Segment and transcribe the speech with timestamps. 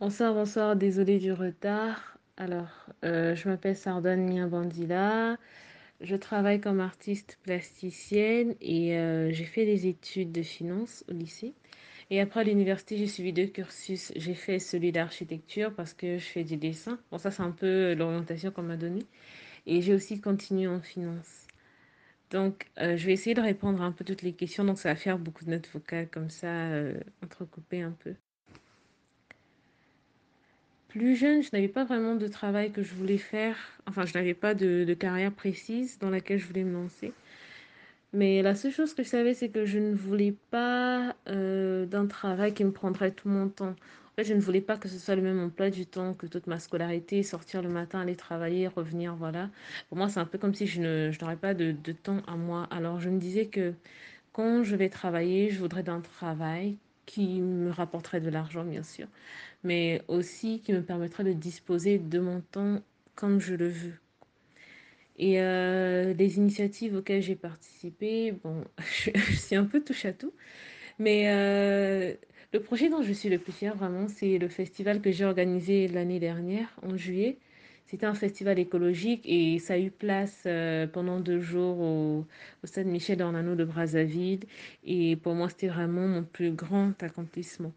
[0.00, 2.18] Bonsoir, bonsoir, désolée du retard.
[2.36, 5.36] Alors, euh, je m'appelle Sardane Miabandila.
[6.00, 11.54] Je travaille comme artiste plasticienne et euh, j'ai fait des études de finance au lycée.
[12.10, 14.12] Et après l'université, j'ai suivi deux cursus.
[14.16, 16.98] J'ai fait celui d'architecture parce que je fais du dessin.
[17.10, 19.06] Bon, ça, c'est un peu l'orientation qu'on m'a donnée.
[19.66, 21.46] Et j'ai aussi continué en finance.
[22.30, 24.64] Donc, euh, je vais essayer de répondre un peu toutes les questions.
[24.64, 26.70] Donc, ça va faire beaucoup de notes vocales comme ça,
[27.22, 28.14] entrecoupées un peu.
[30.94, 33.56] Plus jeune, je n'avais pas vraiment de travail que je voulais faire.
[33.88, 37.12] Enfin, je n'avais pas de, carrière précise dans laquelle je voulais me lancer.
[38.12, 42.06] Mais la seule chose que je savais, c'est que je ne voulais pas euh, d'un
[42.06, 43.70] travail qui me prendrait tout mon temps.
[43.70, 46.28] En fait, je ne voulais pas que ce soit le même emploi du temps que
[46.28, 49.50] toute ma scolarité, sortir le matin, aller travailler, revenir, voilà.
[49.88, 52.36] Pour moi, c'est un peu comme si je ne, je n'aurais pas de temps à
[52.36, 52.68] moi.
[52.70, 53.74] Alors, je me disais que
[54.32, 59.06] quand je vais travailler, je voudrais d'un travail qui me rapporterait de l'argent, bien sûr
[59.64, 62.80] mais aussi qui me permettra de disposer de mon temps
[63.16, 63.94] comme je le veux.
[65.16, 70.12] Et euh, les initiatives auxquelles j'ai participé, bon, je, je, suis un peu touche à
[70.12, 70.32] tout,
[70.98, 72.14] mais euh,
[72.52, 75.88] le projet dont je suis le plus fière vraiment, c'est le festival que j'ai organisé
[75.88, 77.38] l'année dernière, en juillet.
[77.86, 82.26] C'était un festival écologique et ça a eu place euh, pendant deux jours au,
[82.62, 84.40] au stade Michel Ornano de Brazzaville.
[84.84, 87.72] Et pour moi, c'était vraiment mon plus grand accomplissement.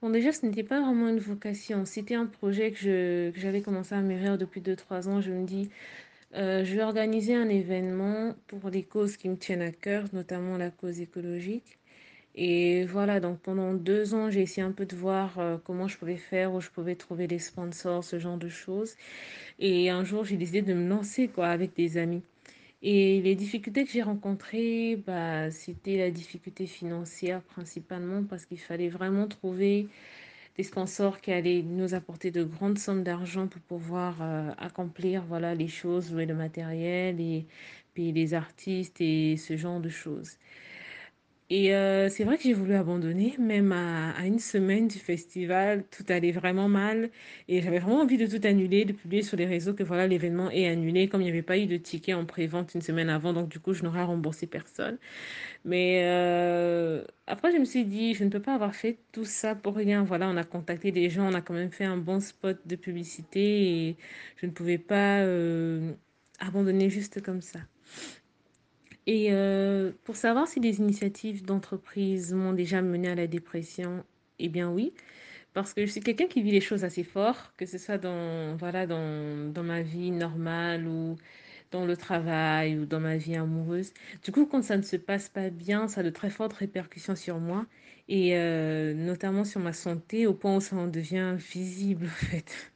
[0.00, 1.84] Bon, déjà, ce n'était pas vraiment une vocation.
[1.84, 5.20] C'était un projet que j'avais commencé à mûrir depuis deux trois ans.
[5.20, 5.70] Je me dis,
[6.34, 10.58] euh, je vais organiser un événement pour les causes qui me tiennent à cœur, notamment
[10.58, 11.78] la cause écologique.
[12.36, 15.96] Et voilà, donc pendant deux ans, j'ai essayé un peu de voir euh, comment je
[15.98, 18.94] pouvais faire, où je pouvais trouver des sponsors, ce genre de choses.
[19.58, 22.22] Et un jour, j'ai décidé de me lancer, quoi, avec des amis.
[22.82, 28.88] Et les difficultés que j'ai rencontrées, bah, c'était la difficulté financière principalement parce qu'il fallait
[28.90, 29.88] vraiment trouver
[30.56, 35.54] des sponsors qui allaient nous apporter de grandes sommes d'argent pour pouvoir euh, accomplir voilà,
[35.54, 37.46] les choses, louer le matériel et
[37.94, 40.36] payer les artistes et ce genre de choses.
[41.48, 46.04] Et euh, c'est vrai que j'ai voulu abandonner, même à, une semaine du festival, tout
[46.08, 47.10] allait vraiment mal.
[47.46, 50.50] Et j'avais vraiment envie de tout annuler, de publier sur les réseaux que voilà, l'événement
[50.50, 53.32] est annulé, comme il n'y avait pas eu de ticket en pré-vente une semaine avant,
[53.32, 54.98] donc du coup, je n'aurais remboursé personne.
[55.64, 59.54] Mais euh, après, je me suis dit, je ne peux pas avoir fait tout ça
[59.54, 60.04] pour rien.
[60.04, 62.76] Voilà, on a contacté des gens, on a quand même fait un bon spot de
[62.76, 63.96] publicité et
[64.36, 65.92] je ne pouvais pas euh,
[66.40, 67.60] abandonner juste comme ça.
[69.06, 74.04] Et euh, pour savoir si les initiatives d'entreprise m'ont déjà mené à la dépression,
[74.38, 74.94] eh bien oui,
[75.54, 78.56] parce que je suis quelqu'un qui vit les choses assez fort, que ce soit dans,
[78.56, 81.16] voilà, dans, dans ma vie normale ou
[81.72, 83.92] dans le travail ou dans ma vie amoureuse.
[84.24, 87.16] Du coup, quand ça ne se passe pas bien, ça a de très fortes répercussions
[87.16, 87.66] sur moi
[88.08, 92.72] et euh, notamment sur ma santé au point où ça en devient visible en fait.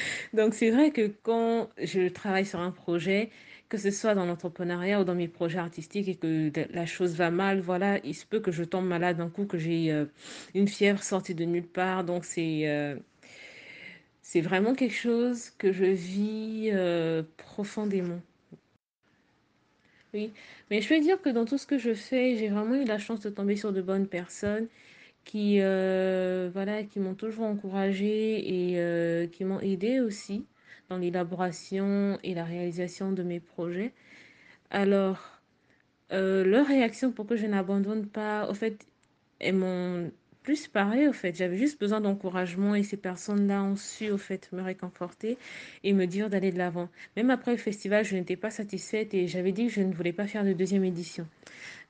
[0.32, 3.30] Donc c'est vrai que quand je travaille sur un projet,
[3.72, 7.30] que ce soit dans l'entrepreneuriat ou dans mes projets artistiques et que la chose va
[7.30, 10.04] mal, voilà, il se peut que je tombe malade d'un coup, que j'ai euh,
[10.54, 12.04] une fièvre sortie de nulle part.
[12.04, 12.96] Donc c'est euh,
[14.42, 18.20] vraiment quelque chose que je vis euh, profondément.
[20.12, 20.34] Oui,
[20.70, 22.98] mais je peux dire que dans tout ce que je fais, j'ai vraiment eu la
[22.98, 24.68] chance de tomber sur de bonnes personnes
[25.24, 30.44] qui, voilà, qui m'ont toujours encouragée et qui m'ont aidée aussi
[30.88, 33.92] dans l'élaboration et la réalisation de mes projets.
[34.70, 35.40] Alors,
[36.12, 38.86] euh, leur réaction pour que je n'abandonne pas, au fait,
[39.40, 41.36] elles m'ont plus parlé, au fait.
[41.36, 45.38] J'avais juste besoin d'encouragement et ces personnes-là ont su, au fait, me réconforter
[45.84, 46.88] et me dire d'aller de l'avant.
[47.16, 50.12] Même après le festival, je n'étais pas satisfaite et j'avais dit que je ne voulais
[50.12, 51.26] pas faire de deuxième édition.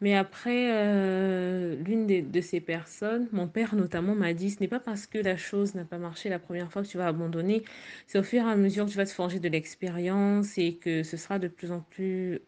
[0.01, 4.69] Mais après, euh, l'une de, de, ces personnes, mon père notamment, m'a dit, ce n'est
[4.69, 7.63] pas parce que la chose n'a pas marché la première fois que tu vas abandonner,
[8.07, 11.03] c'est au fur et à mesure que tu vas te forger de l'expérience et que
[11.03, 12.41] ce sera de plus en plus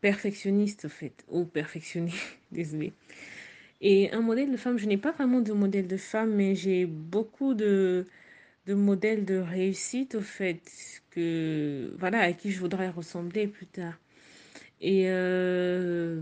[0.00, 2.12] perfectionniste, au fait, ou perfectionné,
[2.52, 2.92] désolé.
[3.80, 6.86] Et un modèle de femme, je n'ai pas vraiment de modèle de femme, mais j'ai
[6.86, 8.06] beaucoup de,
[8.66, 10.62] de modèles de réussite, au fait,
[11.10, 13.94] que, voilà, à qui je voudrais ressembler plus tard.
[14.80, 16.20] Et euh,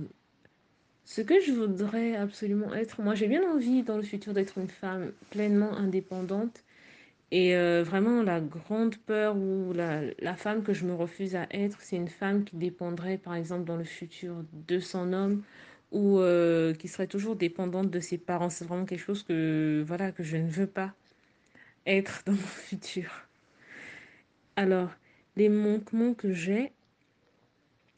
[1.04, 4.68] ce que je voudrais absolument être, moi j'ai bien envie dans le futur d'être une
[4.68, 6.62] femme pleinement indépendante.
[7.32, 11.46] Et euh, vraiment, la grande peur ou la, la, femme que je me refuse à
[11.50, 15.42] être, c'est une femme qui dépendrait, par exemple, dans le futur de son homme
[15.92, 18.50] ou euh, qui serait toujours dépendante de ses parents.
[18.50, 20.94] C'est vraiment quelque chose que, voilà, que je ne veux pas
[21.86, 23.28] être dans mon futur.
[24.56, 24.90] Alors,
[25.36, 26.74] les manquements que j'ai,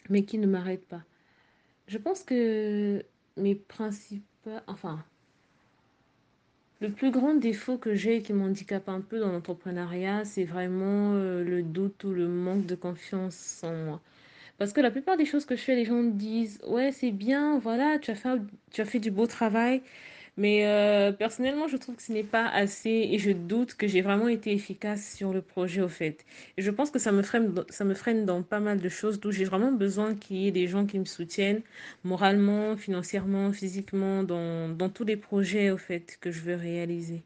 [0.09, 1.05] mais qui ne m'arrêtent pas.
[1.89, 3.05] Je pense que
[3.37, 4.27] mes principaux...
[4.67, 5.05] Enfin,
[6.81, 11.15] Le plus grand défaut que j'ai et qui m'handicape un peu dans l'entrepreneuriat, c'est vraiment
[11.15, 14.03] euh, le doute ou le manque de confiance en moi.
[14.59, 17.13] Parce que la plupart des choses que je fais, les gens me disent, ouais, c'est
[17.13, 18.39] bien, voilà, tu as fait,
[18.73, 19.83] tu as fait du beau travail.
[20.39, 24.03] Mais euh, personnellement, je trouve que ce n'est pas assez et je doute que j'ai
[24.03, 26.25] vraiment été efficace sur le projet au fait.
[26.57, 29.21] Et je pense que ça me freine, ça me freine dans pas mal de choses,
[29.21, 31.63] d'où j'ai vraiment besoin qu'il y ait des gens qui me soutiennent
[32.05, 37.25] moralement, financièrement, physiquement, dans, dans tous les projets au fait que je veux réaliser.